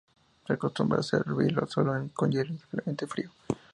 [0.47, 3.29] Se acostumbra servirlo solo, con hielo o simplemente frío.